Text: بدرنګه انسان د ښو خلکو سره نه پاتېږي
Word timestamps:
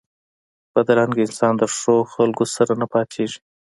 بدرنګه 0.73 1.19
انسان 1.23 1.53
د 1.57 1.63
ښو 1.77 1.95
خلکو 2.13 2.45
سره 2.55 2.71
نه 2.81 2.85
پاتېږي 2.93 3.39